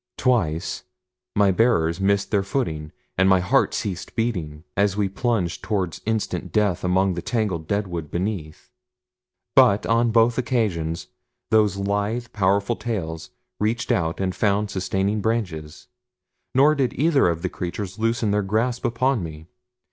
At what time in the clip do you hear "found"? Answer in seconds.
14.33-14.71